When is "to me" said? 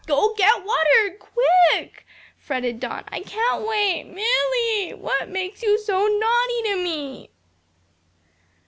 6.63-7.29